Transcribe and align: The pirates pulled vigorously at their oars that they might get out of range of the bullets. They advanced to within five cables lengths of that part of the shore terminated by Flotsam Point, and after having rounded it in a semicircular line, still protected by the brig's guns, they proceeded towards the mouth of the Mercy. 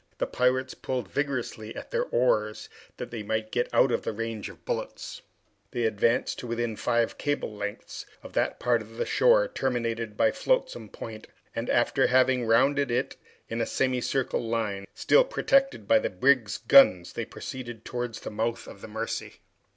The 0.17 0.25
pirates 0.25 0.73
pulled 0.73 1.07
vigorously 1.11 1.75
at 1.75 1.91
their 1.91 2.05
oars 2.05 2.69
that 2.97 3.11
they 3.11 3.21
might 3.21 3.51
get 3.51 3.69
out 3.71 3.91
of 3.91 4.07
range 4.07 4.49
of 4.49 4.55
the 4.55 4.63
bullets. 4.63 5.21
They 5.69 5.83
advanced 5.83 6.39
to 6.39 6.47
within 6.47 6.75
five 6.75 7.19
cables 7.19 7.59
lengths 7.59 8.07
of 8.23 8.33
that 8.33 8.59
part 8.59 8.81
of 8.81 8.97
the 8.97 9.05
shore 9.05 9.47
terminated 9.47 10.17
by 10.17 10.31
Flotsam 10.31 10.89
Point, 10.89 11.27
and 11.55 11.69
after 11.69 12.07
having 12.07 12.47
rounded 12.47 12.89
it 12.89 13.15
in 13.47 13.61
a 13.61 13.65
semicircular 13.67 14.43
line, 14.43 14.87
still 14.95 15.23
protected 15.23 15.87
by 15.87 15.99
the 15.99 16.09
brig's 16.09 16.57
guns, 16.57 17.13
they 17.13 17.23
proceeded 17.23 17.85
towards 17.85 18.21
the 18.21 18.31
mouth 18.31 18.65
of 18.67 18.81
the 18.81 18.87
Mercy. 18.87 19.41